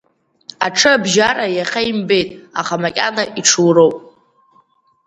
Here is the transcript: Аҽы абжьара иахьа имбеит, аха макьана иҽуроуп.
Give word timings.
Аҽы 0.65 0.89
абжьара 0.95 1.45
иахьа 1.57 1.81
имбеит, 1.89 2.29
аха 2.59 2.75
макьана 2.81 3.23
иҽуроуп. 3.39 3.95